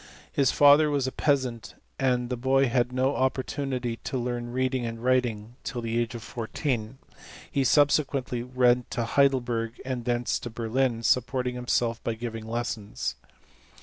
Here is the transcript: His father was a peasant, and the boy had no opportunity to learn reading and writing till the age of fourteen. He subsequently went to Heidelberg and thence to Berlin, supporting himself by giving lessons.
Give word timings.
His 0.31 0.49
father 0.49 0.89
was 0.89 1.05
a 1.05 1.11
peasant, 1.11 1.75
and 1.99 2.31
the 2.31 2.35
boy 2.35 2.67
had 2.67 2.91
no 2.91 3.15
opportunity 3.15 3.97
to 3.97 4.17
learn 4.17 4.51
reading 4.51 4.83
and 4.83 5.03
writing 5.03 5.57
till 5.63 5.79
the 5.79 5.99
age 5.99 6.15
of 6.15 6.23
fourteen. 6.23 6.97
He 7.51 7.63
subsequently 7.63 8.41
went 8.41 8.89
to 8.89 9.05
Heidelberg 9.05 9.79
and 9.85 10.03
thence 10.05 10.39
to 10.39 10.49
Berlin, 10.49 11.03
supporting 11.03 11.53
himself 11.53 12.03
by 12.03 12.15
giving 12.15 12.47
lessons. 12.47 13.13